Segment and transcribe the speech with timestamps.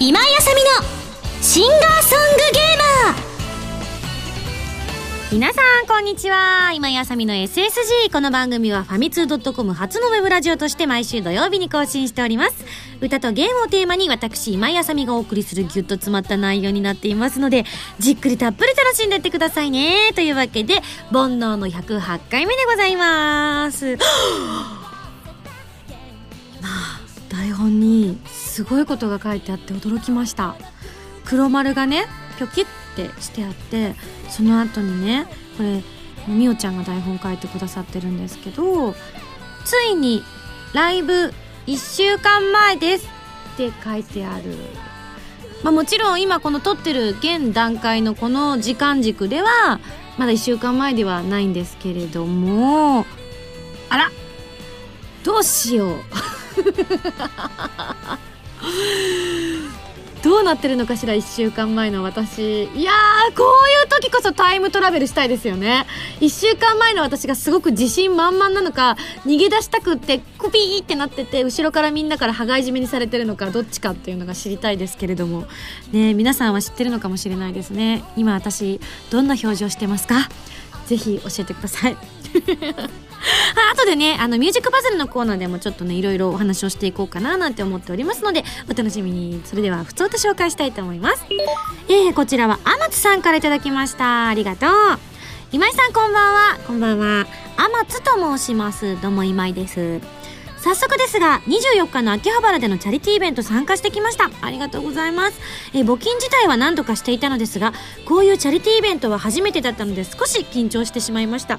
[0.00, 0.70] 今井あさみの
[1.42, 2.61] シンガーソングゲーマー
[5.32, 6.72] 皆さんこんにちは。
[6.74, 12.66] 今井あさみの SSG この番組はファミツー .com 初のウェブラジオとして毎週土曜日に更新しております。
[13.00, 17.64] 歌とゲームをテーマに私今井あさみがお送りするギュッと詰まった内容になっていますので
[17.98, 20.12] じっくりたっぷり楽しんでってくださいね。
[20.14, 23.96] というわけで煩悩の108回目でございます。
[26.60, 26.68] 今
[27.30, 30.56] 台本にすごいことが書いてあって驚きました。
[31.24, 32.04] 黒丸がね
[32.36, 33.94] ピョキってしてあって
[34.28, 35.82] その後にねこれ
[36.28, 38.94] みおちゃんが台本書いてくださってるんですけど
[39.64, 40.22] ついに
[40.72, 41.32] ライブ
[41.66, 43.08] 1週間前です
[43.54, 44.56] って書いてある。
[45.62, 49.78] まあもちろん今この撮ってる現段階のこの時間軸では
[50.18, 53.06] まだ1週間前ではないんですけれども
[53.88, 54.10] あら
[55.22, 55.96] どうしよう。
[60.22, 62.64] どうなってるのかしら1週間前の私。
[62.64, 65.84] いやーこういう時こそタイムトラベルしたいですよね。
[66.20, 75.44] 1週間前の私がすごく自信満々なのか逃げ出したくってクピーってなってて後ろからみんなから羽交い締めにされてるのかどっちかっていうのが知りたいですけれども。
[75.90, 78.04] ね皆さんは知ってるのかもしれないですね。
[78.16, 80.28] 今私どんな表情してますか？
[80.86, 81.96] ぜひ教えてください。
[83.70, 89.40] あ後でね、あの、ミュージックパズルのコーナーでもちょっとね、いろいろお話をしていこうかななんて思っておりますので、お楽しみに。
[89.44, 91.24] それでは、普通と紹介したいと思います。
[91.88, 94.28] えー、こちらは、あまつさんから頂きました。
[94.28, 94.70] ありがとう。
[95.52, 96.58] 今井さんこんばんは。
[96.66, 97.26] こんばんは。
[97.56, 99.00] あまつと申します。
[99.00, 100.00] どうも今井です。
[100.62, 105.40] 早速ですが24日の秋葉原でのチャリティーイベント参加してきましたありがとうございます
[105.74, 107.72] え募金自体は何度かしていたのですが
[108.06, 111.58] こういうチャリティーイベントは初めてだったので少し緊張してしまいました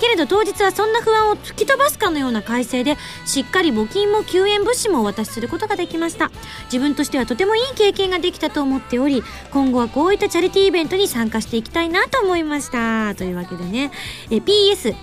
[0.00, 6.30] けれど当日はそんな不安を突き飛ばすかのような改正でしっかり募金も救援物資もお渡しすることができました。
[6.64, 9.22] 自分としてはとてもいい経験ができたと思っており
[9.52, 13.14] 今後はこういったチャリティーイベントに参加していきたいなと思いました。
[13.14, 13.90] というわけでね。
[14.30, 14.94] え PS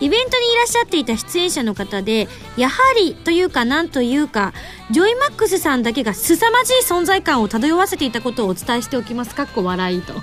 [0.00, 4.54] イベントにいらっしゃっていた出演者の方でやはりというかなんというか
[4.90, 9.34] ジョイマックスさんだけが凄まじい存在感を漂わせていたことをお伝えしておきます。
[9.34, 10.14] かっこ笑いと。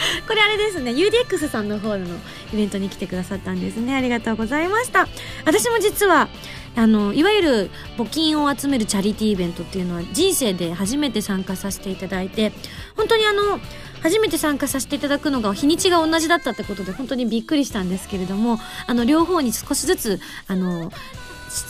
[0.26, 2.06] これあれですね UDX さんの方の
[2.52, 5.08] イベントに来てくださったんですねありがとうございました
[5.44, 6.28] 私も実は
[6.76, 12.52] あのいわゆる募金を集めるチャリティーイベントっていうのは人生で初めて参加させていただいて
[12.96, 13.58] 本当にあの
[14.02, 20.92] 初めて参加させていただくのが日にちが同じだったってことで本当にびっくりしたんですけれどもあの両方に少しずつあの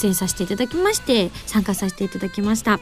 [0.01, 2.81] 出演させていただきまして参加させていただきました。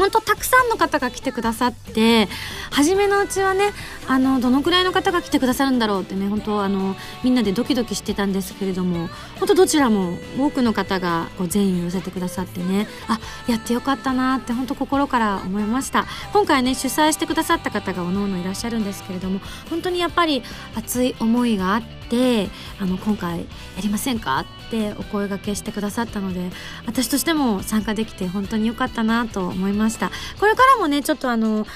[0.00, 2.26] 本当たくさんの方が来てくださって
[2.70, 3.72] 初めのうちはね
[4.08, 9.08] あのどのくらいの方が来てくださるんだろうってね本当あのみんなでドキドキしてたんですけれども
[9.38, 16.06] 本当どちらも多くの方がこう善意を寄せてくださってねあやってよかったなって本当心から思いました。
[16.32, 20.42] 今回ね主催してくださった方がおのおのいらっしゃるんですけれども本当にやっぱり
[20.74, 22.48] 熱い思いがあって
[22.80, 23.44] あの今回や
[23.82, 24.59] りませんかって
[24.98, 26.50] お声がけしてくださったので
[26.86, 30.10] 私としても参加できて本当に良かったなと思いました。
[30.38, 31.66] これからもねちょっとあのは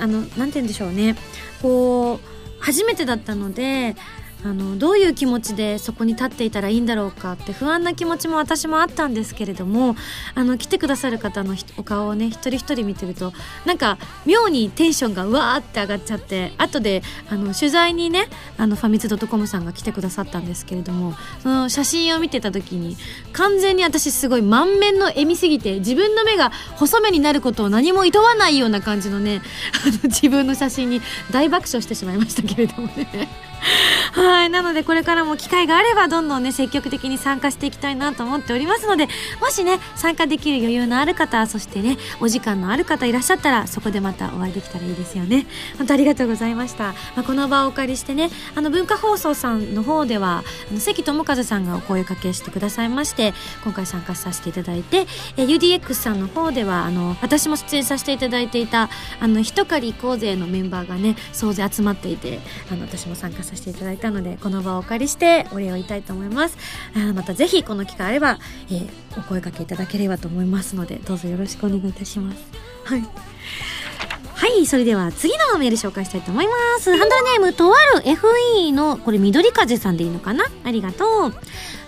[0.00, 1.16] あのなんて言うんでしょうね。
[1.62, 3.96] こう初めてだったので
[4.44, 9.96] あのどういう気持ちでそこに立っていたらいいんだろうかって不安な気持ちも私もあったんですけれども
[10.34, 13.32] あの来てくださる方のお顔をね一人一人見てると
[13.66, 22.96] なんか妙にテンションがうわーって上がっちゃって後であの取材にねあのファミツドットコムさんが来てくださったんですけれどもその写真を見てた時に
[23.32, 29.42] 完全に私すごい満面の笑みすぎて自分の目が細目になることを何も厭わないような感じのね
[29.84, 33.49] あの自分の写真に大爆笑してしまいましたけれどもね。
[34.12, 34.50] はい。
[34.50, 39.06] なので、これからも機会があれば、どんどんね、積極的に参加していきたいなと思っておりますので、
[39.40, 45.46] もしね、参加できる余裕のある方、そしてね、お時間のある方いらっしゃったら、そこでまたお会いできたらいいですよね。
[45.78, 46.84] 本当ありがとうございました。
[46.84, 53.32] まあ、この場をお借りしてね、あの、文化放送さんの方では、あの関智和さんがお声かけしてくださいまして、
[53.62, 55.06] 今回参加させていただいて、
[55.36, 58.90] え UDX さんの方では、あの、私も出演させていただいていた、
[59.20, 62.40] あの、一狩り行こうぜのメンバーがね、総勢集まっていて、
[62.70, 66.56] あの、私も参加させてさせていただいたのでこの場をお借りしてお礼を言いたいと思います
[66.94, 68.38] あまたぜひこの機会あれば、
[68.70, 72.44] えー、お声掛けいただければと思いますのでどうぞよろしくお願いいたします
[72.84, 73.06] はい
[74.34, 76.90] はい、それでは次のメール紹介したいと思います。
[76.96, 80.46] ハンドルネーム、とある FE の、これ緑風さんでいいのかな？
[80.64, 81.34] ありがとう。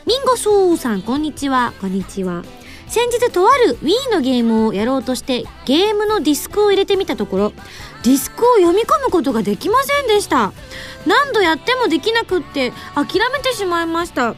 [0.06, 1.72] ミンゴソーさん、こんにちは。
[1.80, 2.44] こんにちは。
[2.88, 7.52] 先日とある Wii のゲームをやろうとしてゲームのディスクを入れてみたところ
[8.02, 10.52] ディスクを読み込むことができませんでした。
[11.06, 14.34] 何度やってもできなくって諦めてしまいました。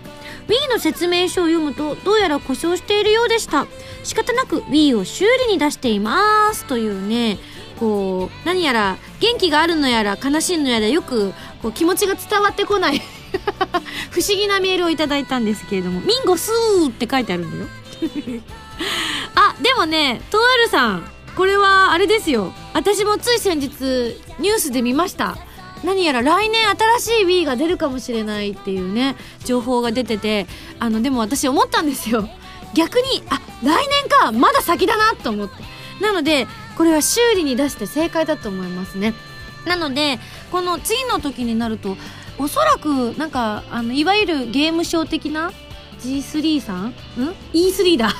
[0.46, 3.66] Wii の説明書を読むとどうやら故障しているようでした。
[4.02, 7.38] 仕方なく Wii を修理に出していますというね
[7.80, 11.32] こう何やら元気があるのやら悲しいのやらよく
[11.62, 13.00] こう気持ちが伝わってこない。
[14.10, 17.66] 不思議なメールをいただいたんですけれども「ミンゴスー」って書いてあるんだよ。
[19.34, 21.10] あでもねとあるさん。
[21.36, 22.52] これはあれですよ。
[22.74, 23.70] 私もつい先日
[24.38, 25.36] ニュースで見ました。
[25.82, 30.46] 何やら来年新しい Wii が出るかもしれないっていうね情報が出てて
[30.78, 32.28] あのでも私思ったんですよ。
[32.74, 35.54] 逆にあ来年かまだ先だなと思って。
[36.00, 36.46] なので
[36.76, 39.14] これは修理に出して正解だと思いますね。
[39.66, 40.18] なので
[40.52, 41.96] この次の時になると
[42.38, 45.52] おそらくなんかあのいわゆるゲームショー的な
[46.00, 46.86] G3 さん？
[46.86, 46.92] ん
[47.52, 48.10] ?E3 だ。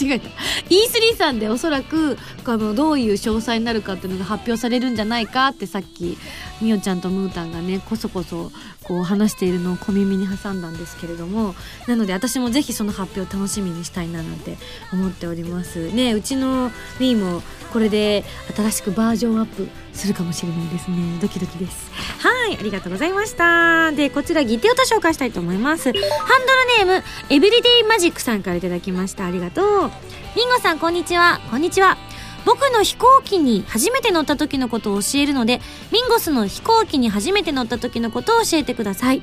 [0.00, 0.28] 違えた
[0.68, 6.16] E3 さんでおそらくあのどういう詳細になるかっていうのが発表されるんじゃないかってさっき
[6.60, 8.50] みおちゃんとムータンがねこそこそ
[8.84, 11.54] こう話しているのを小耳に挟んだんですけれども
[11.86, 14.56] なので私もぜひその発表楽しみにしたいななんて
[14.92, 15.90] 思っております。
[15.92, 17.42] ねうちの Wii も
[17.72, 18.24] これで
[18.56, 19.68] 新しくバージョンアップ
[19.98, 20.96] するかもしれないですね。
[21.20, 21.90] ドキドキです。
[22.20, 23.92] はいありがとうございました。
[23.92, 25.84] でこちらギテオタ紹介したいと思います。
[25.84, 29.26] ハンドルネームエブリデイマジックさんからいただきました。
[29.26, 29.90] ありがとう。
[30.36, 31.40] ミンゴさんこんにちは。
[31.50, 31.98] こんにちは。
[32.44, 35.60] 僕の飛行機に初めて乗った時のことを教えるので
[35.92, 39.22] ミンゴスの飛行機に初めて乗った時のことを教えてください。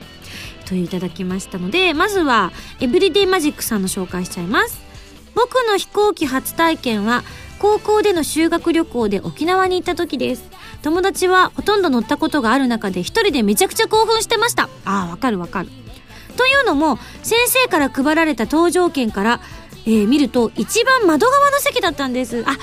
[0.66, 2.52] といただきましたのでまずは
[2.82, 4.84] エブリデイマジックさんの紹介しちゃいます。
[5.36, 7.24] 僕の飛行機初体験は
[7.60, 10.44] 高校での修学旅行で沖縄に行った時です。
[10.82, 14.70] 友達はほとんど乗ったことがある中で一人でめちゃくちゃ興奮してました。
[14.86, 15.70] ああわかるわかる。
[16.38, 19.40] というのも先生から配られた搭乗券から、
[19.86, 22.38] えー見ると一番窓側の席だったんです。
[22.38, 22.60] あわかる。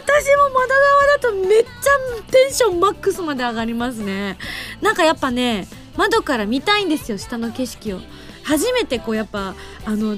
[0.00, 4.38] 私も窓側だとめっちゃテンションマックスまで上がりますね。
[4.80, 8.00] なんかやっぱね窓から見たいんですよ下の景色を。
[8.44, 10.16] 初めてこうやっぱあの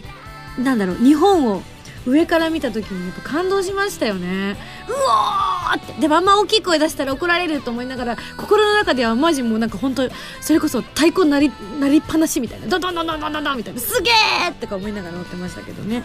[0.58, 1.62] なんだろう日本を
[2.08, 4.56] 上から見た時にやっぱ感動しましたよね。
[4.88, 6.00] うわーって。
[6.00, 10.08] でもあんま大きい声出したら怒られると思いながら心の中ではマジもうなんか本当
[10.40, 12.66] それこそ太鼓なりなりっぱなしみたいな。
[12.66, 13.80] ドドンドンドンドンドンドンみたいな。
[13.80, 16.02] すげーとか思いながら乗ってましたけどね。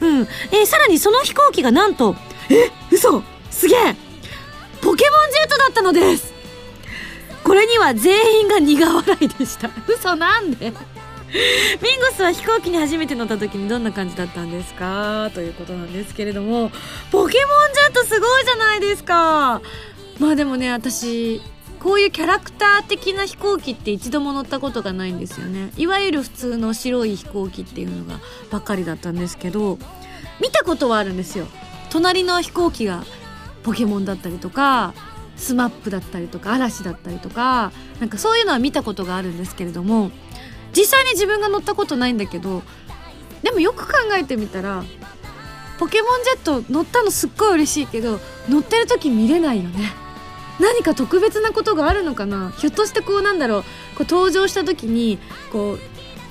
[0.00, 0.20] うん。
[0.20, 2.14] えーさらにその飛行機がなんと
[2.50, 3.22] え嘘。
[3.50, 3.96] すげえ。
[4.82, 6.34] ポケモンジェットだったのです。
[7.42, 9.70] これには全員が苦笑いでした。
[9.88, 10.72] 嘘なんで。
[11.82, 15.30] ミンゴスは飛行機に初めて乗った時にどんな感じだったんですか？
[15.34, 16.70] ということなんですけれども
[17.10, 19.60] ポケモンジェットすごいじゃないですか。
[20.18, 21.42] まあでもね私
[21.78, 25.72] こういうキャラクター的な飛行機って一度も乗ったことがないんですよね。
[25.76, 28.18] いわゆる普通の白い飛行機っていうのが
[28.50, 29.78] ばっかりだったんですけど
[30.40, 31.46] 見たことはあるんですよ。
[31.90, 33.04] 隣の飛行機が
[33.62, 34.94] ポケモンだったりとか
[35.36, 40.10] スマップだったりとか嵐だったりとかなんかそういうのは見たことがあるんですけれども
[40.76, 42.62] 実際に自分が乗ったことないんだけど
[43.42, 44.84] でもよく考えてみたら
[45.78, 48.18] ポケモンジェット乗ったのすっごい嬉しいけど
[48.48, 49.92] 乗ってる時見れないよね。
[50.58, 52.50] 何か特別なことがあるのかな。
[52.56, 53.62] ひょっとしてこうなんだろう。
[53.62, 53.68] こ
[54.00, 55.18] う登場した時に
[55.52, 55.76] こ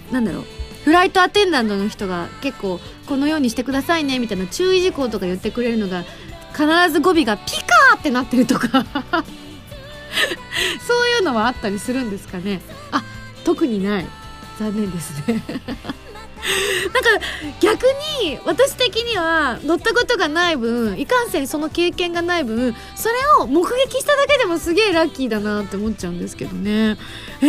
[0.09, 0.44] うなんだろう。
[0.83, 6.03] フライトアテンダントの人が結構このようにしてくださいねみたいな注意事項とか言ってくれるのが
[6.53, 8.68] 必ず語尾がピカーってなってるとか。
[10.88, 12.62] そういうのはあったりするんですかね。
[12.91, 13.03] あ
[13.44, 14.07] 特にない。
[14.59, 15.43] 残念ですね。
[16.93, 17.25] なんか
[17.59, 17.85] 逆
[18.21, 26.97] に私的には乗ったことがない分いかんせんその経験がない分それを目撃しただけでもすげえラッキーだなって思っちゃうんですけどね。
[27.41, 27.47] へ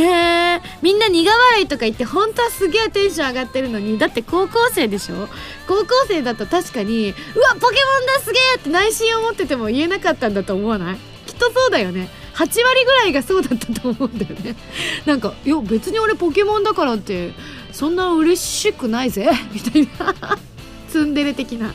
[0.55, 5.29] えみんな苦笑いとか言って本当はすげえテンション上がってるのにだって高校生でしょ？
[5.69, 10.97] 高校生だと確かにうわポケモンだすげえって内心を持ってても言えなかったんだと思わない？
[11.27, 12.09] きっとそうだよね。
[12.37, 14.55] 8割ぐらいがそうだったと思うんだよね。
[15.07, 17.33] なんかいや別に俺ポケモンだからって
[17.73, 19.31] そんな嬉しくないぜ。
[19.53, 20.15] みたいな。
[20.91, 21.75] ツンデレ的な。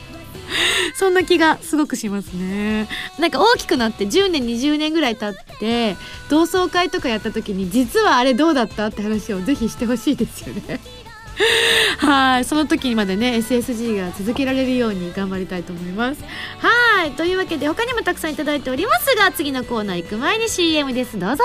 [0.94, 2.88] そんな気がすごくしますね。
[3.18, 5.96] なんか大きくなって10年20年ぐらい経って
[6.28, 10.80] 同窓会とかやった時に実はあれどうだったって話をぜひしてほしいですよね。
[11.98, 16.22] はいその時にまでね SSG が続けられるように頑張りたいと思います。
[16.58, 21.18] はいというわけで他にもたくさんいただいておりますが次のコーナー行く前に CM です。
[21.18, 21.44] どうぞ。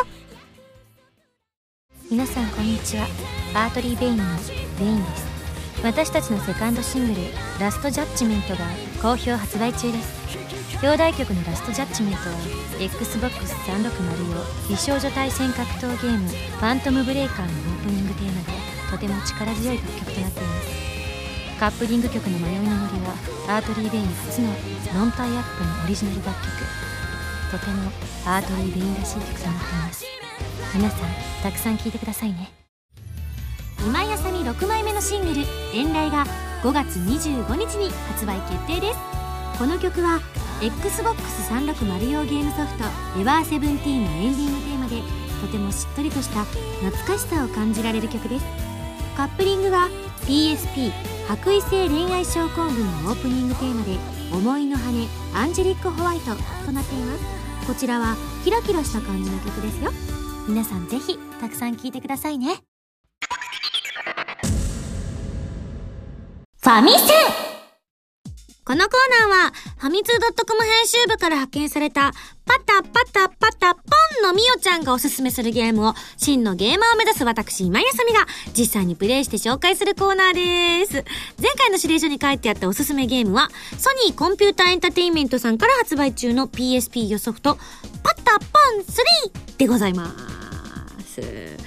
[2.09, 3.07] 皆さんこんにちは。
[3.53, 4.23] アートリー・ベインの
[4.79, 5.27] ベインです。
[5.83, 7.27] 私たちのセカンドシングル
[7.59, 8.65] 「ラストジャッジメント」が
[9.01, 10.27] 好評発売中です。
[10.81, 12.35] 表題曲の「ラストジャッジメント」は
[12.79, 20.67] XBOX360 用美少女対戦格闘ゲーム「ファントムブレイカー」のオープニングテーマでとても力強い楽曲となっています。
[21.59, 23.13] カップリング曲の「迷いの森」は
[23.47, 24.49] Artery Vein 初の
[24.93, 26.53] ノンタイアップのオリジナル楽曲
[27.51, 27.91] とても
[28.25, 30.05] Artery Vein らしい曲となっています。
[30.75, 30.99] 皆さん
[31.41, 32.51] たくさん聴いてくださいね。
[33.85, 36.25] 今井麻美6枚目のシングル「遠来」が
[36.61, 38.99] 5月25日に発売決定です。
[39.57, 40.19] この曲は
[40.61, 42.85] XBOX360 用ゲームソフト
[43.19, 45.01] 「エバーセブンティーンのエンディングテーマで
[45.41, 48.66] とてもしっとりとした懐かしさを感じられる曲です。
[49.17, 49.89] カップリングは
[50.27, 50.91] PSP
[51.27, 53.97] 白衣性恋愛症候群のオープニングテーマで
[54.31, 56.35] 「思いの羽アンジェリック・ホワイト」
[56.67, 57.65] となっています。
[57.65, 59.91] こちらはキラキラした感じの曲ですよ。
[60.47, 62.57] 皆さんぜひたくさん聴いてくださいね。
[66.61, 67.46] ファミセン
[68.67, 72.11] このコーナーは、ファミツー .com 編集部から派遣された、
[72.45, 73.81] パタパタパタポ
[74.19, 80.33] ンのみおちゃんがおすすめするゲームを、真のゲーマーを目指す私、今井あさみが、実際にプレイして紹介するコーナー
[80.81, 80.95] です。
[81.41, 87.57] 前回の指令書に書いてあったおすすめゲームは、ソニーコンピューターエンターテインメントさんから発売中の PSP 予ソフト、
[88.03, 88.45] パタポ
[88.79, 90.13] ン3でございま
[91.07, 91.66] す。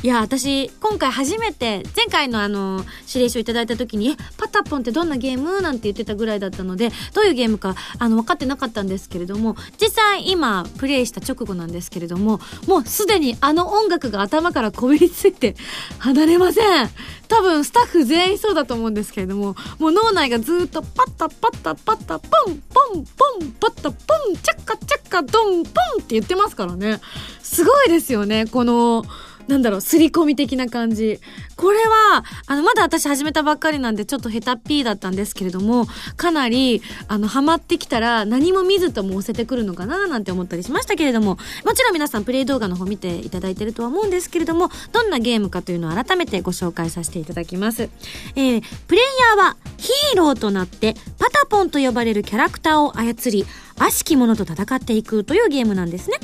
[0.00, 5.60] いや、私、今回初めて、前回のあの、指令書いただいた時に、え、パタポンってどんなゲーム？
[5.60, 15.56] なんて言ってたぐらいだったので、どういうゲームか、あの、分かってなかったんですけれども、実際今、プレイした直後なんですけれども、もうすでにあの音楽が頭からこびりついて、
[15.98, 16.90] 離れません。
[17.26, 23.96] 多分、スタッフ全員そうだと思うんですけれども、もう脳内がずっと、パタパタパタ、ポン、ポン、ポン、パタ、ポ
[24.30, 27.00] ン、チャッカチャッカ、ドン、ポンって言ってますからね。
[27.42, 29.04] すごいですよね、この、
[29.48, 31.18] なんだろう、すり込み的な感じ。
[31.56, 35.86] これは、あの、まだ私始めたばっかりなんで、ちょっとヘタっぴーだったんですけれども、
[36.16, 47.88] かなり、あの、ハマってきたら、何も見ずとも押せてくるのかな、なんて思ったりしましたけれども、もちろん皆さんプレイ動画の方見ていただいてるとは思うんですけれども、どんなゲームかというのを改めてご紹介させていただきます。
[48.36, 49.04] えー、プレイ
[49.38, 53.46] ヤーは、ヒーローとなって、パタポンと呼ばれるキャラクターを操り、
[53.78, 56.18] 悪しき者と戦っていくというゲームなんですね。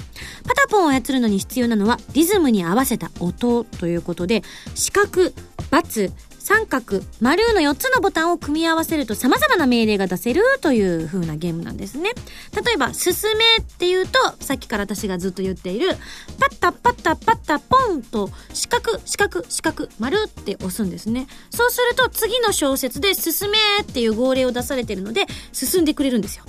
[0.47, 4.43] パタポンを操るのに必要なのはリズムに合わせた音ということで、
[4.75, 5.33] 四角、
[5.71, 6.13] ×、
[6.45, 12.11] 三角、丸の4つのボタンを組み合わせると様々な命令が出せるという風なゲームなんですね。
[12.55, 15.97] 例えば、進めっていうと、さっきから私がずっと言っている、
[16.39, 21.29] パッタパッタパッタポンと、四角、四角、四角、丸って押すんですね。
[21.51, 26.45] そうすると次の小説で進めっていう号令を出されているので、進んでくれるんですよ。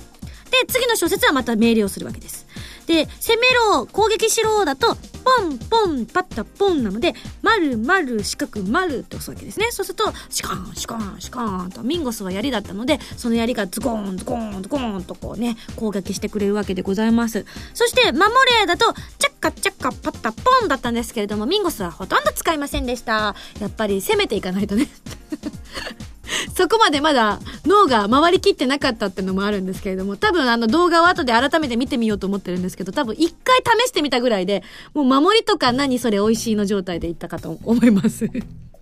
[0.50, 2.46] で、次の小説はまた命令をするわけです。
[2.86, 9.66] で、攻めろ、攻撃しろだと、ポン、ポン、パッタ、ポンなので、丸、丸、四角、丸って押すわけですね。
[9.72, 17.44] そうすると、シカン、シカン、シカンと、ミンゴスは槍だったので、その槍がズコーン、ズコーン、ズコーンとこうね、攻撃してくれるわけでございます。
[17.74, 23.34] そして、守れだと、チャッカチャッカパッタ、ポンだったんですけれども、ミンゴスはほとんど使いませんでした。
[23.60, 24.88] やっぱり攻めていかないとね。
[26.54, 34.62] そこまでまだ脳が回りきってなかったってのもあるんですけれども、多分あの動画を後で改めて見てみようと思ってるんですけど、多分一回試してみたぐらいで、
[34.94, 38.28] もう守りとか何それ美味しいの状態でいったかと思います。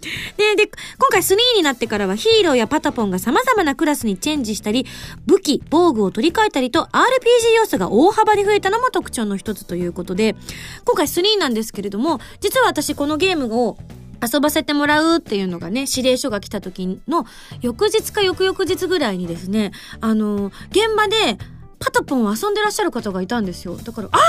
[0.37, 4.87] で、で、今回3になってからはヒーローやパタポンが様々なクラスにチェンジしたり、
[5.27, 10.37] 武器、防具を取り替えたりと RPG 要素が大幅に増えたのも特徴の一つということで、
[10.85, 13.79] 今回3なんですけれども、実は私このゲームを
[14.23, 17.27] 遊ばせてもらうっていうのがね、指令書が来た時の
[17.61, 21.39] 翌日か翌々日ぐらいにですね、あの、現場で
[21.81, 23.77] パタポンを遊んでらっしゃる方がいたんですよ。
[23.77, 24.21] だから、ああ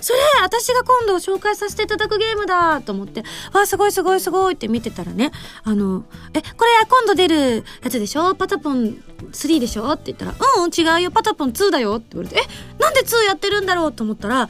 [0.00, 5.32] それ私が今度紹介させていただくゲームだと思って、わあ、すごいすごいすごいって見てたらね、
[5.64, 8.34] あの、え、これ今度出るやつでしょ？
[8.36, 9.90] パタポン3でしょ？
[9.90, 11.96] って言ったら、うん、違うよ、パタポン2だよ。
[11.96, 13.92] って言われて、え、なんで2やってるんだろう？
[13.92, 14.48] と思ったら、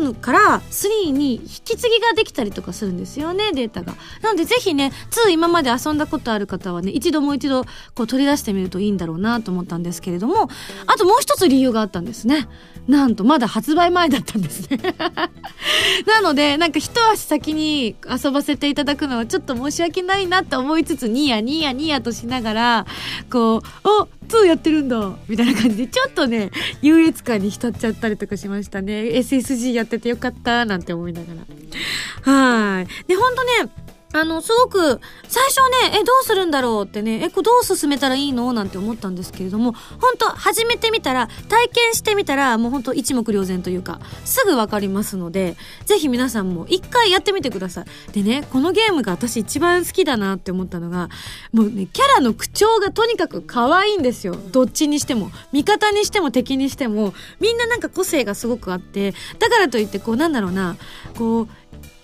[0.00, 3.94] 2から3に引き継ぎができたりとかするんですよね、データが。
[4.20, 4.92] なのでぜひね、
[5.26, 10.48] 2今まで遊んだことある方はね、一度もう一度こう取り出してみるといいんだろうなと思ったんですけれども、
[10.86, 12.48] あともう一つ理由があったんですね。
[12.88, 14.78] なんとまだ発売前だったんですね。
[16.06, 22.86] なので、なんか一足先に遊ばせていただくのはちょっと申し訳ないなと思いつつ、ニヤニヤニヤとしながら、
[23.30, 23.62] こう、
[24.00, 29.02] あ2やってるんだみたいな感じで、ちょっとね、優越感に浸っちゃったりとかしましたね。
[29.02, 32.32] SSG やっててよかったなんて思いながら。
[32.32, 32.86] はい。
[33.06, 33.70] で、ほんとね、
[34.14, 35.56] あの、すごく、最初
[35.90, 36.84] ね、え、どうするんだろう？
[36.84, 38.52] ってね、え、これどう進めたらいいの？
[38.52, 48.12] なんて思ったんですけれども、本当始めてみたら、体験してみたら、もう本当一目瞭然というか、すぐわかりますので、ぜひ皆さんも一回やってみてください。
[48.12, 51.08] でね、このゲームが私一番好きだなって思ったのが、
[51.52, 54.36] もうね、キャラの口調がとにかく可愛いんですよ。
[54.52, 55.30] どっちにしても。
[55.52, 60.76] 味方にしても敵にしても、みんななんか個性がすごくあって、だからといって、こうなんだろうな、
[61.16, 61.48] こう、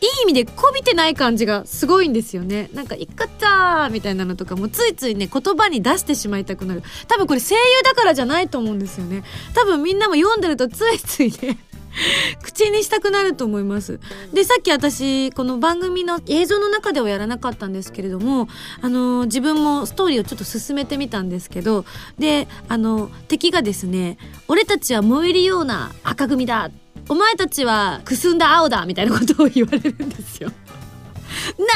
[0.00, 2.70] いい意味でこびてない感じがすごいんですよね。
[2.72, 6.82] なんか、いっかったーみたいなのとかもついついね、言葉に出してしまいたくなる。
[7.08, 9.24] 多分これ声優だからじゃないと思うんですよね。
[9.54, 11.58] 多分みんなも読んでるとついついね、
[12.42, 14.00] 口にしたくなると思います。
[14.32, 18.48] で、さっき私、この番組の映像の中ではやらなかったんですけれども、
[18.80, 21.84] あの、自分もストーリーをちょっと進めてみたんですけど、
[22.18, 26.70] で、あの、敵がですね、俺たちは燃えるような赤組だ
[27.08, 30.50] お前たちはくすんだ青だみたいなことを言われるんですよ。
[31.58, 31.66] 何？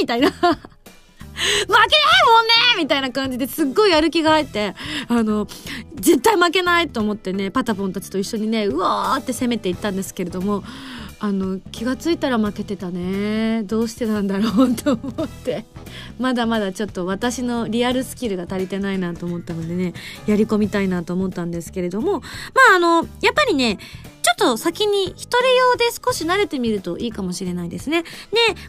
[0.00, 0.30] みたいな。
[0.30, 4.74] 負けないもんねみたいな感じですっごいやる気が入って、
[5.08, 5.48] あの、
[5.96, 10.62] 絶対負けないと思ってね、パタポンたちと一緒にね、うわーって攻めていったんですけれども、
[11.18, 13.62] あの、気がついたら負けてたね。
[13.64, 15.64] どうしてなんだろうと思って。
[16.20, 19.94] まだまだちょっと私のリアルスキルが足りてないなと思ったのでね、
[20.26, 22.26] やり込みたいなと思ったんですけれども、ま
[22.72, 23.78] ああの、やっぱりね、
[24.24, 28.02] ちょっと先に一人用で少し慣れてみるといいかもしれないですね。
[28.02, 28.08] で、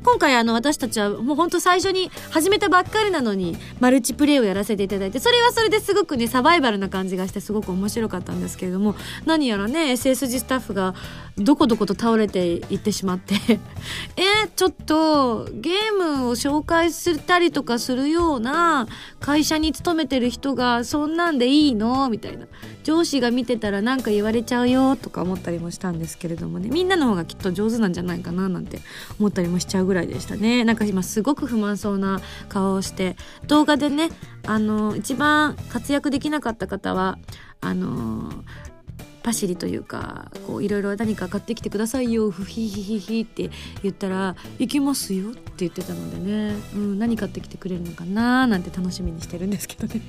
[0.03, 8.95] 今回あの私たちはもうほんと最初に始めたばっかりなのにマルチプレイをやらせていただいて、それはそれですごくね、サバイバルな感じがしてすごく面白かったんですけれども、
[9.25, 10.93] 何やらね、SSG スタッフが
[11.37, 13.35] どこどこと倒れていってしまって、
[14.15, 18.87] え、ちょっとゲームを紹介したりとかするような
[19.19, 22.09] 会社に勤めてる人がそんなんでいいの？
[22.09, 22.45] みたいな。
[22.83, 26.69] 上司が見てたらなんか言われちゃうよとか思ったりもしたんですけれどもね。
[26.71, 28.79] みんなの方がきっと上手なんじゃないかななんて
[29.19, 30.63] 思ったりもしちゃうぐらいでしたね。
[30.63, 33.17] なんか今すごく不満そうな顔をして。
[33.47, 34.09] 動画でね
[34.45, 37.17] あの一番活躍できなかった方は
[37.59, 38.31] あの
[39.25, 43.49] パシリというかこういろいろ何か買ってきてくださいよふひひひひって
[43.81, 50.01] 言ったら「行きますよ」って言ってたのでね、うん、何買ってきてくれるのかななんて楽しみにしてるんですけどね。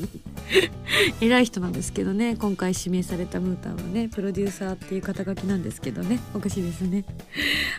[1.22, 2.36] 偉い人なんですけどね。
[2.36, 6.20] 今回指名されたムータンはねプロデューサーっていう肩書きなんですけどね。
[6.34, 7.06] おかしいですね。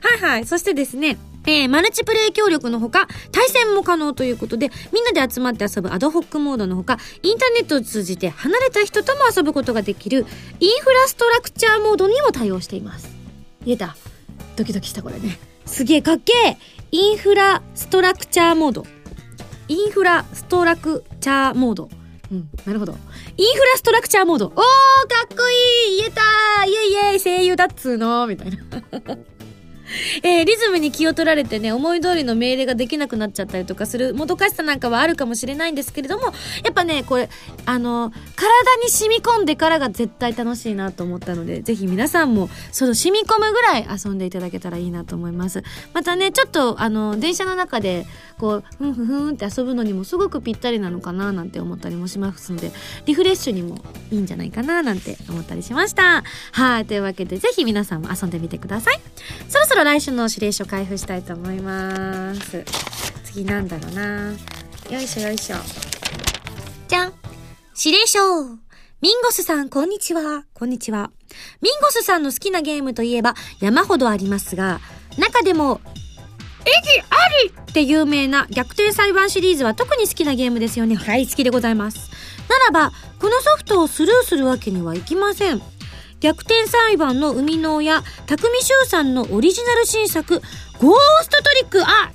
[0.02, 0.46] はいはい。
[0.46, 10.26] そしてですねえー、マルチプレイ協力のほか、対戦も可能ということで、みんなで集まって遊ぶアドホックモードのほか、インターネットを通じて離れた人とも遊ぶことができる、
[10.60, 13.10] インフラストラクチャーモードにも対応しています。
[13.66, 13.96] 言えた。
[14.58, 15.40] ドキドキしたこれね。
[15.66, 16.58] すげえかっけえ
[16.92, 18.86] インフラストラクチャーモード。
[19.70, 21.90] インフラストラクチャーモード。
[22.30, 22.98] うん、なるほど。
[23.38, 24.48] インフラストラクチャーモード。
[24.48, 25.50] おー、かっこ
[25.90, 28.58] いい言えたイエイイエイ声優だっつーのみたいな。
[30.24, 37.30] えー、リズムに気を取られてね、思い通りの命令ができなくなっちゃったりとかするもどかしさなんかはあるかもしれないんですけれども、やっぱね、これ、
[37.66, 45.64] あの、体に染み込んでからが絶対楽しいなと思ったので、ぜひ皆さんも、その染み込むぐらい遊んでいただけたらいいなと思います。
[45.94, 48.06] またね、ちょっと、あの、電車の中で、
[48.38, 52.72] こう、ふんふんふんって遊ぶのにもすごくぴったりなのかななんて思ったりもしますので、
[53.06, 53.78] リフレッシュにも
[54.12, 56.24] いいんじゃないかななんて思ったりしました。
[56.52, 59.00] はい、というわけで、ぜひ皆さんも遊んでみてください。
[59.50, 62.64] そろそろ来週の指令書開封したいと思います。
[63.24, 64.32] 次なんだろうな。
[64.90, 65.58] よいしょよいしょ。
[66.88, 67.14] じゃん
[67.78, 68.20] 指令書
[69.00, 70.44] ミンゴスさん、こんにちは。
[70.54, 71.12] こんにちは。
[71.62, 74.80] ミンゴスさんの好きなゲームといえば山ほどありますが、
[75.18, 75.82] 中でも、
[76.66, 80.96] 駅ありって有名な逆転裁判シリーズは特に好きなゲームですよね。
[80.96, 82.10] はい、好きでございます。
[82.50, 85.62] ならば、このソフトをスルーするわけにはいきません。
[86.20, 90.42] 逆転裁判の生みの親、匠修さんのオリジナル新作、
[90.80, 92.12] ゴーストトリック、あ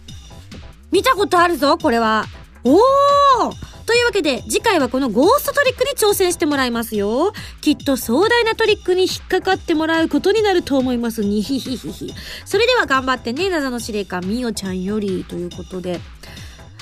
[0.90, 2.26] 見たことあるぞ、これは。
[2.64, 7.32] おーというわけで、次回はこのゴーストトリックに挑戦してもらいますよ。
[7.60, 11.24] きっと壮大なトリックに引っかかってもらうことになると思います。
[11.24, 12.14] にひひひひ。
[12.44, 16.00] それでは頑張ってね、謎の司令官、みおちゃんより、ということで。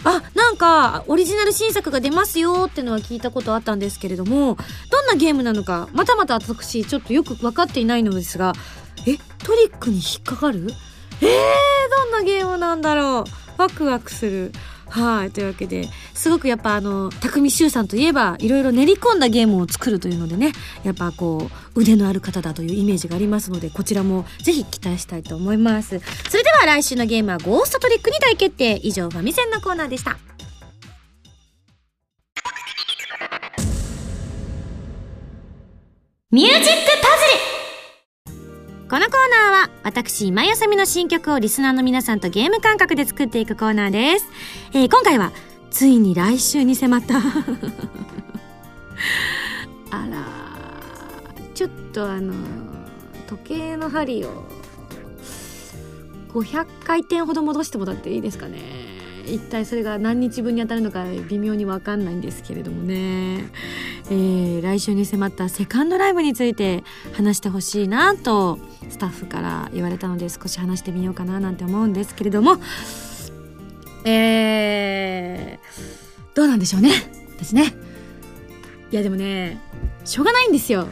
[0.04, 4.56] あ、なんか、オリジナル新作が出ますよってのは聞いたことあったんですけれども、
[4.90, 8.54] どんなゲームなのか、またまた私、ちょっとよく分かっていないのですが、
[9.06, 10.72] え、トリックに引っかかる？
[11.22, 11.28] えー、
[11.90, 14.52] どんなゲームなんだろうワクワクする。
[14.90, 15.30] はい。
[15.30, 20.52] というわけで、すごくやっぱあの、匠修さんといえば、いろいろ練り込んだゲームを作るというのでね、
[20.84, 26.00] やっぱこう、腕のある方だというイメージがありますので、こちらもぜひ期待したいと思います。
[26.28, 28.80] それでは来週のゲームはゴーストトリックに大決定。
[28.82, 30.18] 以上、ファミセンのコーナーでした。
[36.32, 36.74] ミュージックパズ
[37.56, 37.59] ル
[38.90, 44.26] このコーナーは私今やさみの新曲をリスナーの皆さんとゲーム感覚で作っていくコーナーです、
[44.72, 45.30] えー今回は
[45.70, 47.18] ついに来週に迫った。
[49.92, 50.26] あら
[51.54, 52.34] ちょっとあの
[53.28, 54.44] 時計の針を
[56.30, 58.79] 500回転ほど戻してもらっていいですかね。
[59.30, 63.50] 一体それが何日分に当たるのか微妙に分かんないんですけれどもね、
[64.06, 72.56] えー来週に迫ったセカンドライブについて話してほしいなとスタッフから言われたので少し話してみようかななんて思うんですけれども。
[74.04, 76.90] えー、どうなんでしょうね
[77.36, 77.74] 私ね。
[78.90, 79.60] いやでもね
[80.04, 80.86] しょうがないんですよ。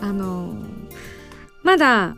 [0.00, 0.54] あの
[1.62, 2.16] まだ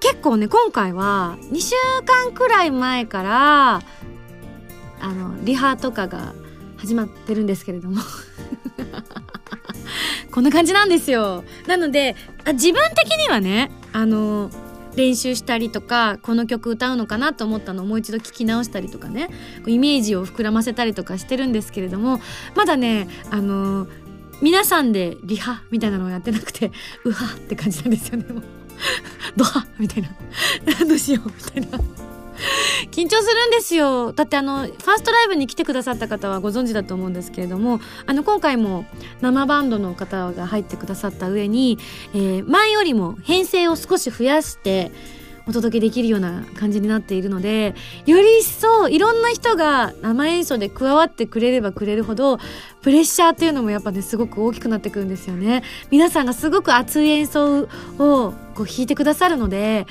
[0.00, 3.82] 結構ね今回は2週間くらい前から
[5.00, 6.34] あのリハとかが
[6.76, 8.00] 始まってるんですけれども。
[10.30, 11.44] こんな感じなんですよ。
[11.66, 14.50] なのであ自分的にはねあの
[14.96, 19.28] 練習したりとかこの曲歌うのかなと思ったのをもう一度聞き直したりとかね
[19.66, 22.20] イメージを膨らませたりとかしてるんですけれども
[22.54, 23.86] まだねあの
[24.42, 26.72] 皆さんでリハみたいなのをやってなくて
[27.04, 28.24] うはって感じなんですよね。
[28.32, 28.42] もう
[29.36, 30.10] ドハみたいな。
[30.86, 31.84] どうしようみたいな。
[32.90, 34.12] 緊張するんですよ。
[34.12, 38.86] だってあのファーストライブに来てくださった方はご存知だと思うんですけれどもあの今回も
[39.20, 41.78] 生バンドの方が入ってくださった上に、
[42.14, 44.92] えー、前よりも編成を少し増やして
[45.48, 52.38] お届けできるような感じになっているのでより一層いろんな人が生演奏で加わってくれればくれるほど
[52.82, 55.62] プレッシャーっていうのもやっぱねすごく大きくなってくるんですよね。
[55.90, 57.68] 皆さんがすごく熱い演奏
[57.98, 59.86] をこう弾いてくださるので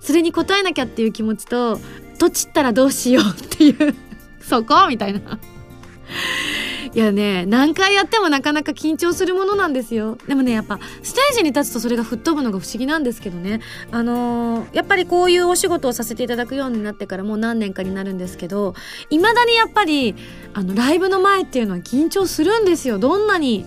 [0.00, 1.78] それに応えなきゃっていう気持ちと
[2.18, 3.94] とちったらどうしようっていう
[4.40, 4.88] そこ？
[4.88, 5.38] みたいな。
[6.92, 10.18] いやね何回やってもなかなか緊張するものなんですよ。
[10.26, 13.60] でもねやっぱステージに立つとそれが吹っ飛ぶのが不思議なんですけどね。
[13.92, 18.74] あのー、やっぱりこういうお仕事をさせていただくようになってからもう何年かになるんですけど
[19.08, 20.16] いまだにやっぱり
[20.52, 22.98] あのライブの前っていうのは緊張するんですよ。
[22.98, 23.64] どんなに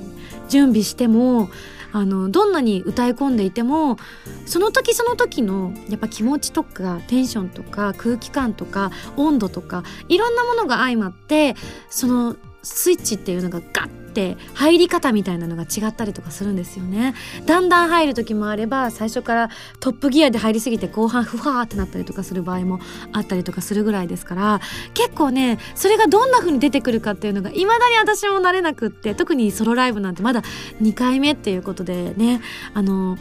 [0.49, 1.49] 準備しても
[1.93, 3.97] あのどんなに歌い込んでいても
[4.45, 11.55] その時その時のやっぱ気持ちとかテンションとか空気感とか温度とかいろんなものが相まって
[11.89, 17.13] そのスイッチっていうのがガッて入り方みたいなのが違ったりとかするんですよね。
[17.45, 19.49] だんだん入る時もあれば最初から
[19.79, 22.79] トップギアで入りすぎて後半ふわーってなったりとかする場合も
[23.11, 24.61] あったりとかするぐらいですから
[24.93, 30.41] 結構ねそれがどんな風に出てくるかっていうのが未だに私も慣れなくって特にソロライブなんてまだ
[30.81, 32.41] 2回目っていうことでね
[32.73, 33.17] あの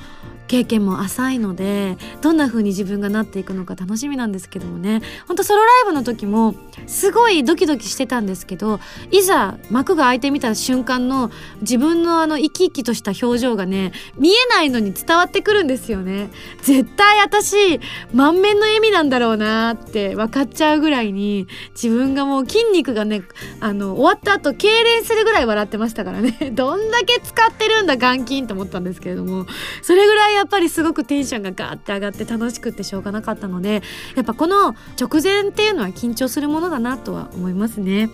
[0.53, 5.01] 経験も浅いのでどんな風に自分がなっていくのか楽しみなんですけどもね。
[5.27, 6.55] ほんとソロライブの時も
[6.87, 8.79] すごいドキドキしてたんですけど
[9.11, 11.31] いざ幕が開いてみた瞬間の
[11.62, 16.29] 自分のあの生き生きとした表情がね見えないのに伝わってくるんですよね。
[16.61, 17.81] 絶対私
[18.12, 23.23] 満面の笑みなんだろうなって分かっちゃうぐらいに自分がもう筋肉がね
[23.61, 26.37] あの終わった後痙攣するぐらい笑ってましたからね。
[26.53, 29.47] どんだけ使ってるんだ眼筋って思ったんですけれども。
[29.81, 33.81] それぐらいやっぱりすごくテンションがガーって上がって楽しくってしょうがなかったので
[34.16, 38.11] やっぱこの直前っていうのは緊張するものだなとは思いますね。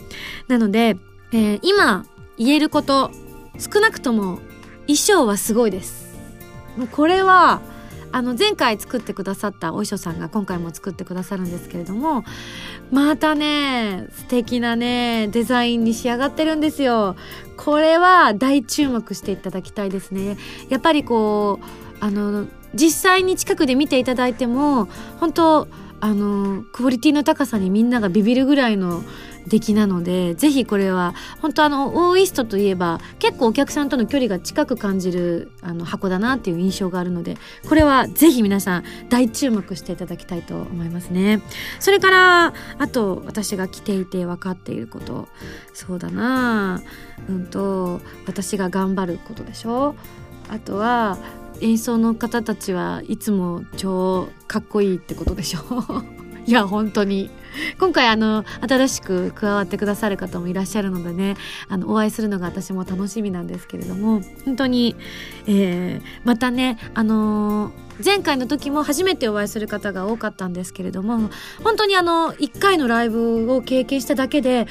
[0.47, 0.99] なので、
[1.33, 2.05] えー、今
[2.37, 3.11] 言えること
[3.59, 4.41] 少なくとも
[4.83, 6.15] 衣装はすごいです。
[6.77, 7.63] もうこれは
[8.13, 12.25] あの前回作ってくださったお衣装さんが今回も作ってくださるんですけれども
[12.91, 17.17] またね素敵なねデザインに仕上がってるんですよ
[17.57, 20.39] これは大注目していただきたいですね
[20.71, 24.87] やっぱりこうあの実際に近くで見ていただいても
[25.21, 25.69] 本当
[26.01, 29.03] あのクオリティの高さにみんながビビるぐらいの
[29.49, 37.37] 出来なのでぜひこれは本当あのオーイストといえば結構お客さんとの距離が近く感じるあの箱だなっていう印象があるので
[37.69, 41.43] これはぜひ皆さん大注目していただきたいと思いますね。
[41.81, 45.29] それからあと私が着ていて分かっていること。
[45.73, 46.83] そうだな。
[47.29, 49.95] うんと私が頑張ることでしょ。
[50.49, 51.19] あとは
[51.61, 55.61] 演奏の方たちはいつも超かっこいいってことでしょ
[56.47, 57.31] いや本当に
[57.79, 61.37] 今回あの新しく加わってくださる方もいらっしゃるのでね
[61.69, 64.97] あのお会いするのが私も楽しみなんですけれども本当に、
[65.47, 71.31] えー、またねあのー、前回の時も初めてお会いする方が多かったんですけれども
[71.63, 74.67] 本当にあの1回のライブを経験しただけで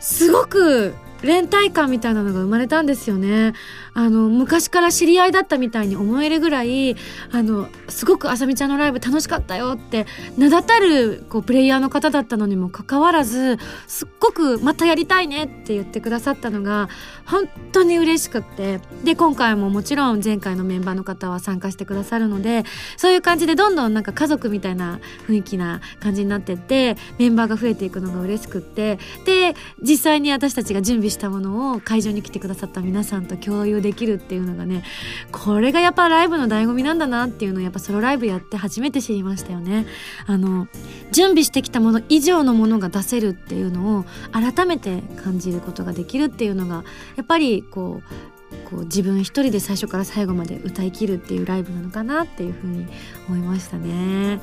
[0.00, 3.54] すごく連帯感みたいなのが生まれたんですよね。
[3.94, 6.96] あの、昔から知り合いだったみたいに思えるぐらい、
[7.30, 16.88] あの、すごくあさみちゃんのライブ楽しかったよって、名だたる、こう、プレイヤーの方だったのにもかかわらず、すっごくまたやりたいねって言ってくださったのが、
[17.24, 18.80] 本当に嬉しくって。
[19.04, 22.64] で、今回ももちろん前回のメンバーの方は参加してくださるので、
[22.96, 34.82] そういう感じでどんどんなんか家族みたいな雰囲気な感じになってって、メンバーが増えていくのが嬉しくって、で、実際に私たちが準備したものを会場に来てくださった皆さんと共有できるっていうのがね
[35.30, 39.86] これがやっぱライブの醍醐味なんだなっていうのをやっぱソロライブやって初めて知りましたよね
[40.26, 40.66] あの
[41.12, 46.84] 準備してきたもの以上のものが出せるっていうのを改めて感じることができるっていうのが
[47.16, 48.34] やっぱりこう
[48.70, 52.86] こう自分一人で最初から最後まで歌いきるっていうライブなのかなっていうふうに
[53.28, 54.40] 思いましたね。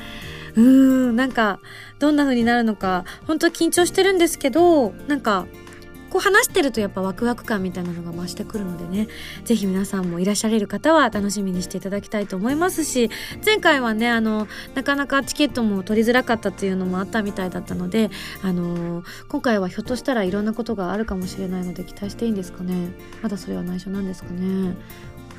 [0.56, 0.62] うー
[1.12, 1.60] んなんか
[1.99, 5.47] どんな風になるのか本当緊張してるんですけどなんか
[6.12, 9.08] こう話してるとやっぱワクワク感みたいなのが増してくるのでね。
[9.45, 13.10] ぜひ皆さんもいらっしゃれる方は楽しみにしていただきたいと思いますし
[13.45, 18.10] 前回はねあのなかなかチケットも取りづらかったっていうのもあったみたいだったので
[18.43, 22.91] あの今回はひょっとしたらいろんなことがあるかもしれないので期待していいんですかね。
[23.21, 24.76] まだそれは内緒なんですかね。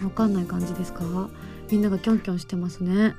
[0.03, 1.05] わかんない感じですか？
[1.71, 3.15] みんながキョンキョンしてますね。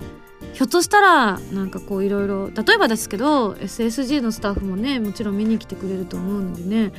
[0.53, 6.91] ひょっとしたらなんかこういろいろ例えばですけど SSG のスタッフもねもちろん見に来てくれると思うのでね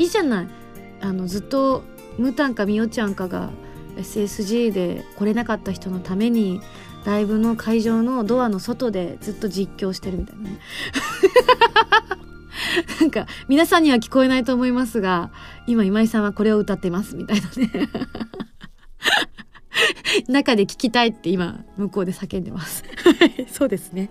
[0.00, 0.48] いいじゃない。
[1.02, 1.84] あのずっと
[2.16, 3.50] ムタンかミオちゃんかが
[3.98, 6.62] SSG で来れなかった人のために
[7.04, 10.58] ライブの会場のドアの外でずっと実況してるみたいなね。
[12.98, 15.30] なんか皆さんには聞こえないと思いますが
[15.66, 17.70] 今今井さんはこれを歌ってますみたいなね。
[20.28, 22.84] 中で聞きたいって今向こうで叫んでます。
[23.52, 24.08] そうですね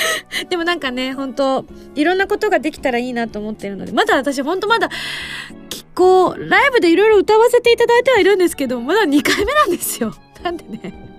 [0.48, 4.88] でもなんかね本当いろんなことができたらいいなと思ってるのでまだ私本当まだ
[5.94, 11.12] こうライブでいろいろ歌わせていただいてはいるんですけどまだ2回目なんですよ なんでね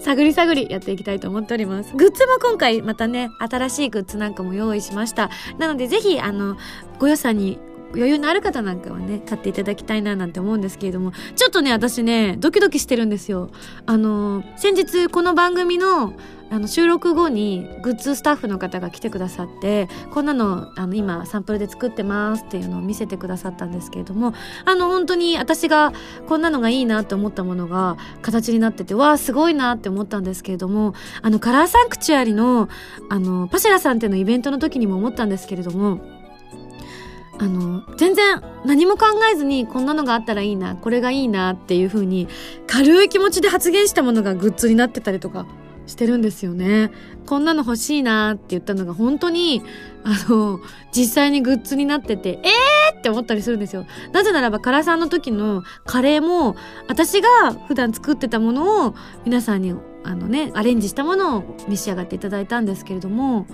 [0.00, 1.94] 探り探りやっていきたいと思っております。
[1.96, 5.30] グッズも今回またね、新しいグッズなんかも用意しました。
[5.58, 6.58] なのでぜひ、あの、
[6.98, 7.58] ご予算に
[7.94, 13.50] 余裕のある方なんかはね、買っていただきたいななんて思うんですけれども、ちょっとね、私ね、ドキドキしてるんですよ。
[13.86, 16.12] あの、先日この番組の
[16.48, 24.32] あの収録後にグッズスタッフの方が来てくださってこんなのあの今サンプルで作ってますっていうのを見せてくださったんですけれども
[24.64, 25.92] あの本当に私が
[26.28, 32.68] こんなのがいいなって思ったものが形になっててわあすごいなって思ったんですけれどもあのカラーサンクチュアリの
[33.08, 36.00] あのパシラさんってのイベントの時にも思ったんですけれども
[37.38, 42.28] あの全然何も考えずにこんなのがあったらいいなこれがいいなっていう風に
[42.66, 45.46] 軽い気持ちで発言したものがグッズになってたりとか
[45.86, 46.90] してるんですよね。
[47.26, 49.62] こんなの欲しいなって言ったのが本当に、
[50.04, 50.60] あの、
[50.92, 53.86] 実際にグッズになってて、えーって思ったりするんですよ。
[54.12, 56.56] なぜならば、カラさんの時のカレーも、
[56.88, 58.94] 私が普段作ってたものを
[59.24, 63.46] 皆さんに、あのね、アレンジしたものを召し上がっていただいたんですけれども、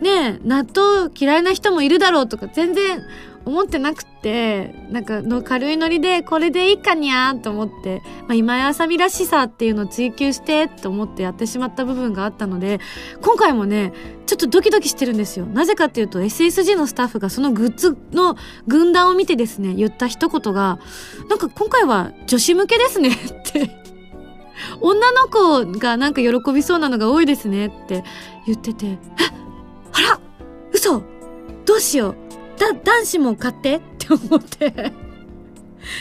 [0.00, 3.02] ねえ納豆嫌いな人もいるだろうとか全然
[3.46, 12.80] 思ってなくてなんかの軽いノリでこれでいいかにゃーと思って、まあ、今井あさみらしさっていうのを追求してと思ってやってしまった部分があったので
[13.22, 13.92] 今回もね
[14.26, 15.46] ちょっとドキドキしてるんですよ。
[15.46, 20.78] なぜかっていうと SSG のスタッフがそのグッズの軍団を見てですね言った一言が
[21.28, 23.14] なんか今回は女子向けですねっ
[23.52, 23.80] て。
[24.82, 28.04] 女の子がなんか喜びそうなのが多いですねって
[28.46, 28.98] 言っててえ？
[29.92, 30.20] あら？
[30.72, 31.02] 嘘？
[31.64, 32.29] どうしよう？
[32.60, 33.76] だ、男子も買って？
[33.76, 34.92] って思って。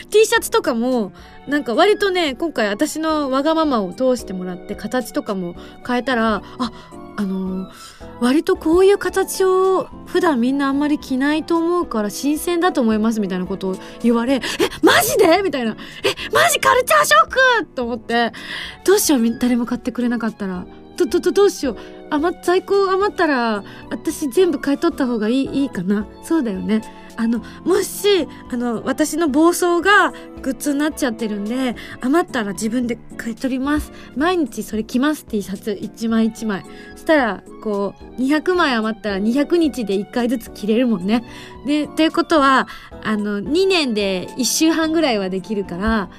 [0.09, 1.13] T シャツとかも、
[1.47, 5.55] なんか割とね、今回私のわがままを通してもらって形とかも
[5.87, 6.71] 変えたら、あ、
[7.15, 7.71] あのー、
[8.21, 14.41] 割とこういう形を普段みんなあんまり着ないと思うから新鮮だと思いますみたいなことを言われ、え、
[14.81, 15.41] マジで？
[15.41, 15.71] みたいな。
[15.71, 15.75] え、
[16.33, 17.65] マジカルチャーショック！
[17.73, 18.33] と思って、
[18.85, 19.39] どうしよう？
[19.39, 20.65] 誰も買ってくれなかったら。
[21.05, 21.77] ど、ど、ど、どうしよう。
[22.11, 26.07] 余在庫余ったら私全部買い取った方がいいいいかな。
[26.23, 26.81] そうだよね。
[27.15, 33.91] あのもしあの私の暴走がグッズになっちゃってるんで余ったら自分で買い取ります。
[34.15, 36.63] 毎日それ着ます T シャツ1枚1枚。
[36.95, 41.23] したらこう200枚余ったら200日で1回ずつ着れるもんね。
[41.65, 42.67] でということは
[43.03, 46.09] あの2年で1週半ぐらいはできるから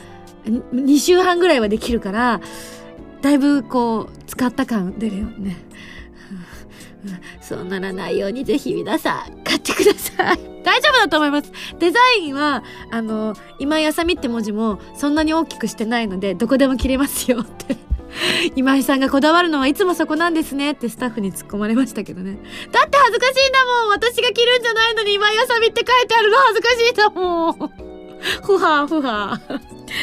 [0.47, 2.41] 2週半ぐらいはできるから
[3.23, 5.57] だいぶこう使った感出るよね
[7.41, 10.51] そうならないようにぜひ皆さん買ってください。
[10.63, 11.51] 大丈夫だと思います。
[11.79, 17.77] デザインは、あの、今井あさみって文字もそんなに大きくしてないので、どこでも切れますよって。
[18.55, 22.39] 今井さんがこだわるのはいつもそこなんですねってスタッフに突っ込まれましたけどね。
[22.71, 28.00] だって恥ずかしいんだもん私が着るんじゃないのに今井あさみって書いてあるの恥ずかしいんだもん
[28.45, 29.41] ふはふは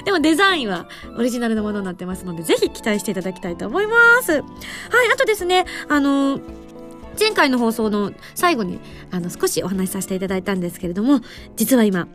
[0.06, 4.32] でもデザインはオリジナルのものになってますので、ぜひ期待していただきたいと思います。
[4.34, 4.44] はい、
[5.14, 6.40] あとですね、あの
[7.20, 8.80] 前回の放送の最後に
[9.12, 11.22] あの少しお話しさせていただいたんですけれども
[11.56, 12.08] 実は今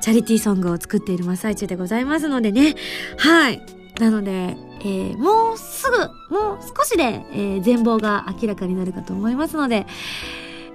[0.00, 2.74] チャリティーソングを作っている真っ最中でございますのでね。
[3.18, 3.60] はい。
[3.98, 5.98] なので、えー、もうすぐ
[6.34, 9.86] もう少しで、えー、全貌が明らかになるかと思いますので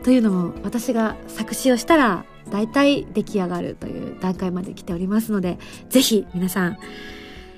[0.03, 5.57] というのも私が作詞をしたら大体出来上がるという段階まで来ておりますので
[5.89, 6.77] ぜひ皆さん、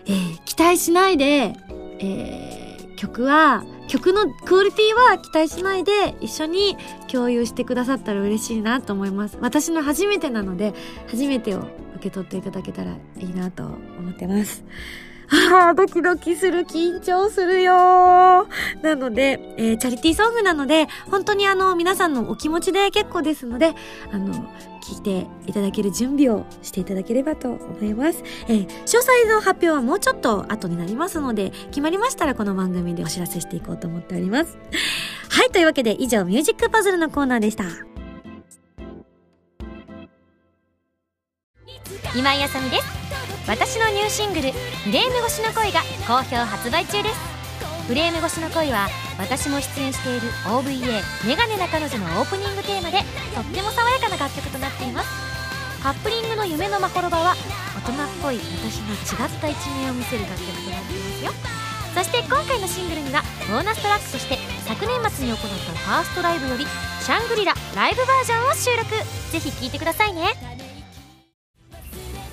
[0.06, 1.56] えー、期待しないで、
[2.00, 6.78] えー、曲は曲のクオリティは期待しないで一緒に
[7.12, 9.38] 共有してくださったら嬉しいなと思います。
[9.42, 10.74] 私の初めてなので
[11.08, 14.64] 初めてを受け取っていただけたらいいなと思ってます。
[15.34, 17.74] ああ、ドキドキする、緊張するよ
[18.82, 23.74] なので、えー、チャリティーソングなので、本当にあの、皆さんのお気持ちで結構ですので、
[24.12, 24.34] あの、
[24.84, 28.24] 聞いていただける準備をしていただければと思います。
[28.48, 34.58] えー、詳細の発表はもうちょっと後になりますので、決まりましたらこの番組でお知らせしていこうと思っております。
[35.30, 37.93] はい、というわけで以上、ミュージックパズルのコーナーでした。
[42.16, 42.86] 今井あさみです。
[43.48, 44.52] 私のニューシングル
[44.86, 47.16] 「フレーム越しの恋」が好評発売中です。
[47.88, 48.88] フレーム越しの恋は
[49.20, 53.04] 私も出演している OVA「メガネな彼女」のオープニングテーマで
[53.36, 55.10] とっても爽やかな楽曲となっています。
[55.84, 57.36] カップリングの夢のまほろばは
[57.86, 61.34] 大人っぽい私の違った一面を見せる楽曲となっていますよ。
[61.94, 66.66] そして今回のシングルにはボーナストラックとして昨年末に行ったファーストライブより
[67.04, 68.96] 「シャングリラライブバージョン」を収録。
[69.32, 70.53] ぜひ聴いてくださいね。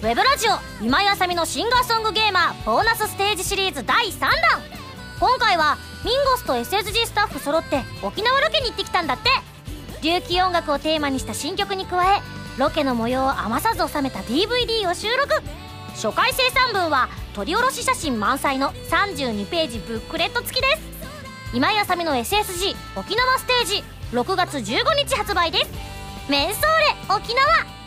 [0.01, 4.31] ウェブラジオ今井あさみのシンガーソングゲーマーボーナスステージシリーズ第3弾。
[5.21, 9.29] 今回はミンゴスと SSG スタッフ揃って沖縄ロケに行ってきたんだって。
[10.03, 12.23] 琉球音楽をテーマにした新曲に加え
[12.57, 15.35] ロケの模様を余さず収めた DVD を収録。
[15.93, 20.83] 初回生産分は撮り下ろし写真満載の32ページブックレット付きです。
[21.53, 24.63] 今井あさみの SSG 沖縄ステージ6月15
[24.97, 25.71] 日発売です。
[26.31, 26.63] メンソー
[27.11, 27.80] レ沖縄。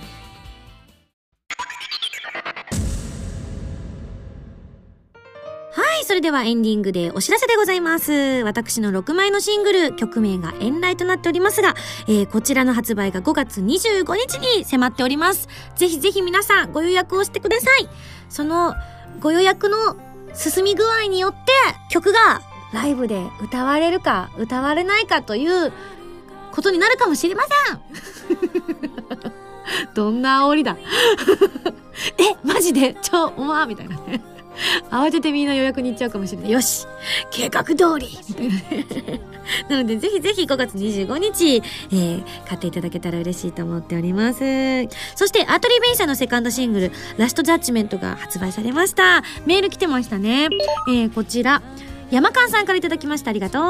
[6.03, 8.11] それではエンディングでお知らせでございます。
[8.43, 11.75] 私の6枚のシングル、曲名がエンライとなっておりますが、
[12.07, 15.47] えー、こちらの発売が5月25日に迫っております。
[15.75, 17.89] ぜひぜひ皆さんご予約をしてください。
[18.29, 18.75] その
[19.19, 19.95] ご予約の
[20.33, 21.37] 進み具合によって
[21.89, 22.41] 曲が
[22.73, 25.71] ライブで歌われるか歌われないかという
[26.51, 27.81] ことになるかもしれません。
[29.93, 30.75] どんな煽りだ
[32.17, 32.95] え、マジで？
[33.01, 34.32] ちょ、おまみたいなね。
[34.89, 36.51] 慌ててみんな予約に行っちゃうかもしれない。
[36.51, 36.87] よし
[37.31, 38.53] 計画通りみたいな。
[39.69, 44.39] なので、ぜひぜひ5月25日、えー、買っていただけたら嬉しいと思っております。
[45.15, 49.23] そして、アトリー・ベイ社のセカンドシングル、ラストジャッジメントが発売されました。
[49.45, 50.47] メール来てましたね。
[50.87, 51.61] えー、こちら、
[52.13, 53.31] 山川さんから頂きました。
[53.31, 53.63] ありがとう。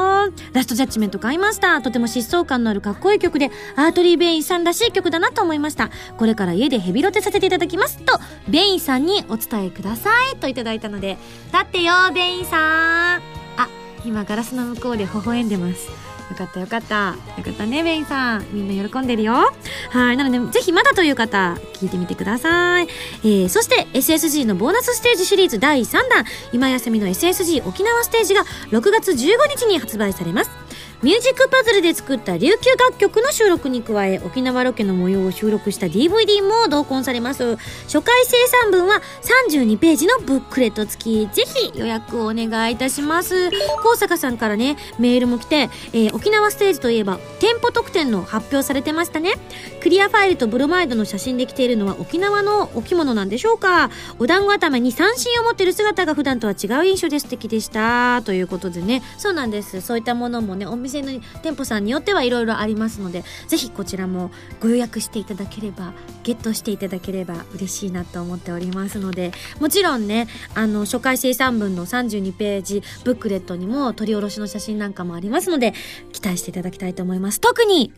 [0.52, 1.80] ラストジャッジメント買いました。
[1.80, 5.88] とても疾走感のあるかっこいい曲で、 Artery Vein さんらしい曲だなと思いました。
[6.18, 7.96] これから家でヘビロテさせていただきます。
[8.02, 10.36] と、ベインさんにお伝えください。
[10.36, 11.16] といいたので、
[11.54, 13.22] 立ってよ、ベインさん。
[13.56, 13.68] あ、
[14.04, 16.13] 今ガラスの向こうで微笑んでます。
[16.30, 17.16] よかったよかった。
[17.36, 18.46] よかったね、ベインさん。
[18.52, 19.52] みんな喜んでるよ。
[19.90, 20.16] はい。
[20.16, 22.88] なので、ぜひまだという方、聞いてみてください。
[23.22, 29.16] えー、そして SSG のボーナスステージシリーズ第3弾、今休みの SSG 沖縄ステージが6月15
[29.54, 30.63] 日に発売されます。
[31.04, 37.56] ミュージックパズルで作った琉球楽曲の収録に加え沖縄ロケの模様を収録した DVD も同梱されます。
[37.56, 41.26] 初回生産分は32ページのブックレット付き。
[41.26, 43.50] ぜひ予約をお願いいたします。
[43.82, 49.34] 高坂さんからねメールも来て、えー、沖縄ステージといえば店舗特典の発表されてましたね。
[49.82, 53.90] クリアファイルとブロマイドの写真で着ているのは沖縄のお着物なんでしょうか。
[54.18, 58.22] お団子頭に三振を持ってる姿が普段とは違う印象で素敵でした。
[58.24, 59.02] ということでね。
[59.18, 59.82] そうなんです。
[59.82, 64.30] そういったものもねお店の店舗さんによってはいろいろありますのでぜひこちらも
[64.60, 75.74] ご予約していただければゲットしていただければ嬉しいなと思っておりますのでもちろんねあの初回生産分の32ページブックレットにも取り下ろしの写真なんかもありますので
[76.12, 77.40] 期待していただきたいと思います。
[77.40, 77.92] 特に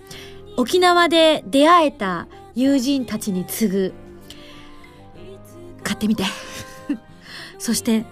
[0.57, 3.95] 沖縄で出会えた友人たちに次ぐ
[5.83, 6.25] 買ってみて。
[7.59, 8.05] そして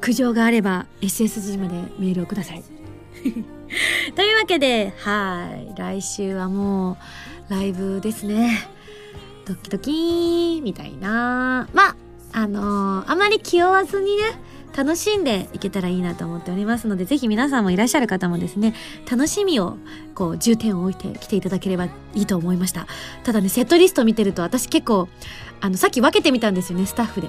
[0.00, 2.62] 苦情があれば SSG までメールをください。
[4.14, 5.78] というわけで、はい。
[5.78, 6.98] 来週はも
[7.48, 8.68] う、ライブですね。
[9.46, 11.68] ドキドキーみたいな。
[11.72, 11.96] まあ、
[12.32, 14.22] あのー、あまり気負わずにね、
[14.76, 18.74] 楽しんでいけたらいいなと思っておりますので、ぜひ皆さんもいらっしゃる方もですね、
[19.10, 19.76] 楽しみを、
[20.14, 22.86] こう、重点を置いて来ていただければいいと思いました。
[23.24, 25.08] ただね、セットリスト見てると、私結構、
[25.60, 27.28] あの、さっき分けてみたんですよね、スタッフで。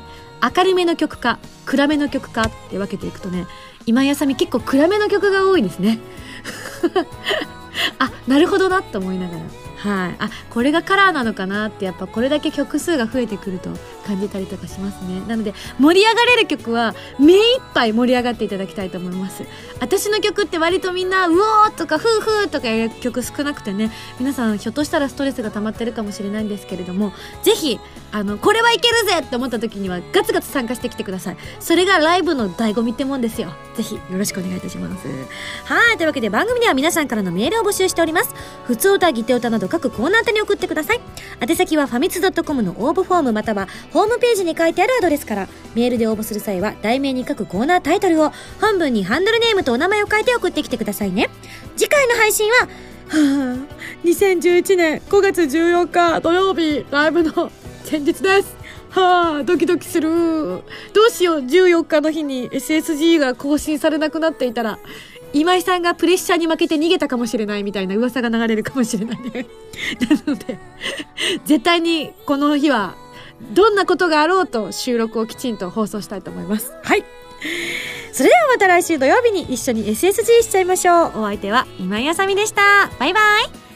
[0.55, 3.45] 明るめの曲か、暗めの曲かって分けていくとね、
[3.85, 5.99] 今井あさみ結構暗めの曲が多いですね。
[7.99, 9.43] あなるほどなと思いながら。
[9.83, 13.71] はい、あこれがカラーなのかなってやっぱこれだけ曲数が増えてくると
[14.05, 15.21] 感じたりとかしますね。
[15.27, 19.43] なので盛り上がれる曲は目いっぱい盛り上がっていただきたいと思います。
[19.79, 27.13] 私の曲って割とみんな「うおー!」とか「ふうふう!」とかいう曲少なくてね皆さんひょっとしたらストレスが溜まってるかもしれないんですけれども
[27.43, 27.79] ぜひ
[28.11, 31.37] あのこれはいけるぜって思った時にはガツガツ参加してきてください。
[31.59, 33.53] それがライブの醍醐味ってもんですよ。
[33.75, 35.07] ぜひよろしくお願いいたします。
[35.65, 38.33] はいというわけで番組では皆さんからのメールを募集しております。
[38.65, 41.01] 普通歌ギテ歌など各コーナー宛に送ってください。
[41.47, 51.29] 宛先はファミツドットコムの応募フォームまたはホームページに書いてあるアドレスからメールで応募する際は題名に書くコーナータイトルを本文にハンドルネームとお名前を書いて送ってきてくださいね。
[51.77, 52.67] 次回の配信はは
[53.13, 57.51] あ2011年5月14日土曜日ライブの
[57.89, 58.55] 前日です。
[58.89, 60.09] はあドキドキする。
[60.09, 60.63] ど
[61.07, 64.79] うしよう14日の日に SSG が更新されなくなっていたら
[65.33, 69.45] 今井さんがプレッシャーに負けて逃げたかもしれないみたいな噂が流れるかもしれないね。
[70.25, 70.57] なので
[71.45, 72.95] 絶対にこの日は
[73.51, 76.73] どんなことがあろうと収録をきちんと放送したいと思います。
[76.83, 77.03] はい。
[78.11, 81.21] それではまた来週土曜日に一緒に SSG しちゃいましょう。
[81.21, 82.61] お相手は今井あさみでした。
[82.99, 83.72] バイバイ。